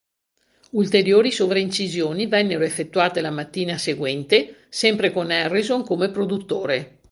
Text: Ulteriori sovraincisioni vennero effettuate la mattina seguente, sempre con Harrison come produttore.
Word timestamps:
Ulteriori 0.71 1.29
sovraincisioni 1.31 2.25
vennero 2.25 2.63
effettuate 2.63 3.21
la 3.21 3.29
mattina 3.29 3.77
seguente, 3.77 4.65
sempre 4.69 5.11
con 5.11 5.29
Harrison 5.29 5.83
come 5.83 6.09
produttore. 6.09 7.01